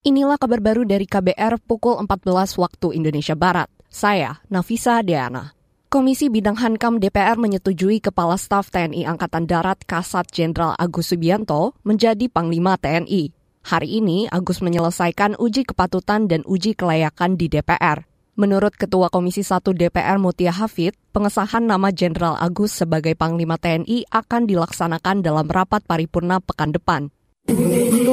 [0.00, 3.68] Inilah kabar baru dari KBR pukul 14 waktu Indonesia Barat.
[3.92, 5.52] Saya, Nafisa Deana.
[5.92, 12.32] Komisi Bidang Hankam DPR menyetujui Kepala Staf TNI Angkatan Darat Kasat Jenderal Agus Subianto menjadi
[12.32, 13.28] Panglima TNI.
[13.60, 18.08] Hari ini, Agus menyelesaikan uji kepatutan dan uji kelayakan di DPR.
[18.40, 24.48] Menurut Ketua Komisi 1 DPR Mutia Hafid, pengesahan nama Jenderal Agus sebagai Panglima TNI akan
[24.48, 27.12] dilaksanakan dalam rapat paripurna pekan depan.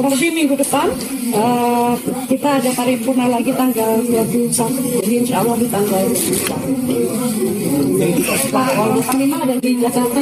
[0.08, 0.88] Lebih minggu depan
[1.36, 1.94] uh,
[2.26, 6.04] kita ada paripurna lagi tanggal 21, jadi insya Allah di tanggal
[9.04, 10.20] Panglima ada di Jakarta.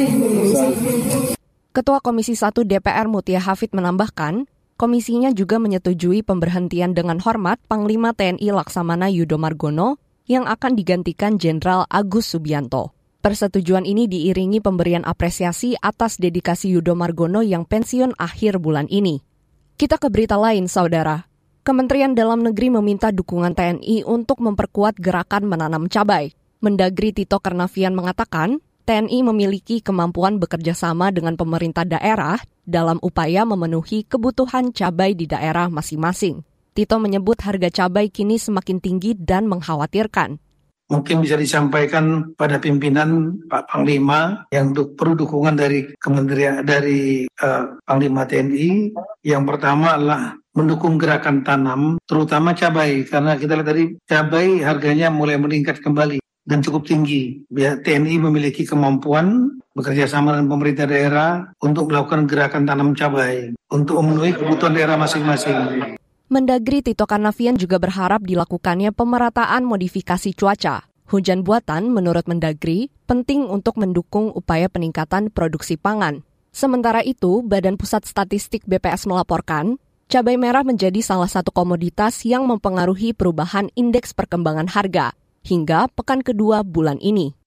[1.71, 4.49] Ketua Komisi 1 DPR Mutia Hafid menambahkan,
[4.81, 11.85] komisinya juga menyetujui pemberhentian dengan hormat Panglima TNI Laksamana Yudo Margono yang akan digantikan Jenderal
[11.87, 12.96] Agus Subianto.
[13.17, 19.25] Persetujuan ini diiringi pemberian apresiasi atas dedikasi Yudo Margono yang pensiun akhir bulan ini.
[19.73, 21.25] Kita ke berita lain, saudara.
[21.65, 26.31] Kementerian Dalam Negeri meminta dukungan TNI untuk memperkuat gerakan menanam cabai.
[26.61, 34.07] Mendagri Tito Karnavian mengatakan, TNI memiliki kemampuan bekerja sama dengan pemerintah daerah dalam upaya memenuhi
[34.07, 36.45] kebutuhan cabai di daerah masing-masing.
[36.71, 40.37] Tito menyebut harga cabai kini semakin tinggi dan mengkhawatirkan
[40.87, 48.23] mungkin bisa disampaikan pada pimpinan Pak Panglima yang perlu dukungan dari Kementerian dari uh, Panglima
[48.23, 48.95] TNI.
[49.23, 55.37] Yang pertama adalah mendukung gerakan tanam, terutama cabai, karena kita lihat tadi cabai harganya mulai
[55.37, 57.45] meningkat kembali dan cukup tinggi.
[57.51, 64.01] Biar TNI memiliki kemampuan bekerja sama dengan pemerintah daerah untuk melakukan gerakan tanam cabai untuk
[64.01, 65.93] memenuhi kebutuhan daerah masing-masing.
[66.27, 70.83] Mendagri Tito Karnavian juga berharap dilakukannya pemerataan modifikasi cuaca.
[71.07, 76.27] Hujan buatan, menurut Mendagri, penting untuk mendukung upaya peningkatan produksi pangan.
[76.51, 79.79] Sementara itu, Badan Pusat Statistik BPS melaporkan,
[80.11, 85.15] cabai merah menjadi salah satu komoditas yang mempengaruhi perubahan indeks perkembangan harga
[85.47, 87.39] hingga pekan kedua bulan ini.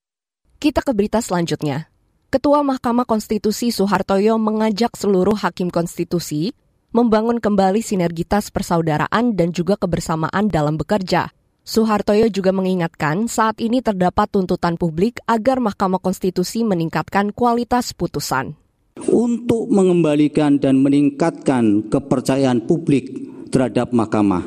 [0.57, 1.93] Kita ke berita selanjutnya.
[2.33, 6.57] Ketua Mahkamah Konstitusi Soehartoyo mengajak seluruh hakim konstitusi
[6.91, 11.31] membangun kembali sinergitas persaudaraan dan juga kebersamaan dalam bekerja.
[11.63, 18.59] Soehartoyo juga mengingatkan saat ini terdapat tuntutan publik agar Mahkamah Konstitusi meningkatkan kualitas putusan.
[19.07, 23.13] Untuk mengembalikan dan meningkatkan kepercayaan publik
[23.55, 24.43] terhadap mahkamah,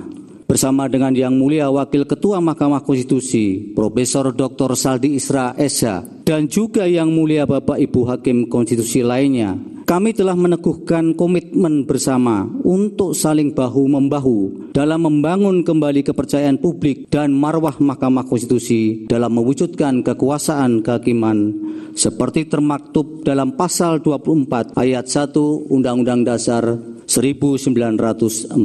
[0.54, 4.78] bersama dengan Yang Mulia Wakil Ketua Mahkamah Konstitusi, Profesor Dr.
[4.78, 11.12] Saldi Isra Esa, dan juga Yang Mulia Bapak Ibu Hakim Konstitusi lainnya, kami telah meneguhkan
[11.12, 19.36] komitmen bersama untuk saling bahu-membahu dalam membangun kembali kepercayaan publik dan marwah Mahkamah Konstitusi dalam
[19.36, 21.52] mewujudkan kekuasaan kehakiman
[21.94, 25.36] seperti termaktub dalam pasal 24 ayat 1
[25.70, 26.64] Undang-Undang Dasar
[27.06, 28.56] 1945.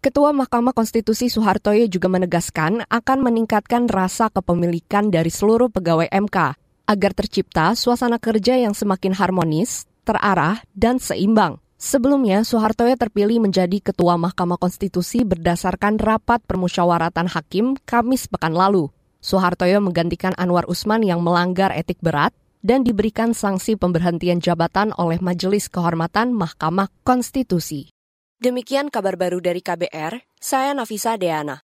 [0.00, 7.14] Ketua Mahkamah Konstitusi Soehartoyo juga menegaskan akan meningkatkan rasa kepemilikan dari seluruh pegawai MK agar
[7.14, 11.62] tercipta suasana kerja yang semakin harmonis, terarah, dan seimbang.
[11.78, 18.90] Sebelumnya, Soehartoyo terpilih menjadi Ketua Mahkamah Konstitusi berdasarkan rapat permusyawaratan hakim Kamis pekan lalu.
[19.22, 25.72] Soehartoyo menggantikan Anwar Usman yang melanggar etik berat dan diberikan sanksi pemberhentian jabatan oleh Majelis
[25.72, 27.88] Kehormatan Mahkamah Konstitusi.
[28.40, 31.69] Demikian kabar baru dari KBR, saya Nafisa Deana.